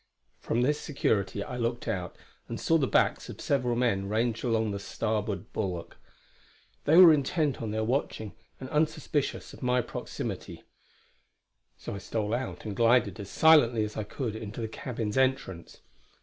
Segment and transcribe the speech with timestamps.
[0.39, 2.15] From this security I looked out,
[2.49, 5.97] and saw the backs of several men ranged along the starboard bulwark.
[6.85, 10.63] They were intent on their watching, and unsuspicious of my proximity;
[11.77, 15.81] so I stole out and glided as silently as I could into the cabin's entrance.